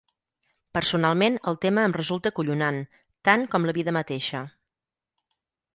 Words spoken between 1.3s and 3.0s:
el tema em resulta acollonant,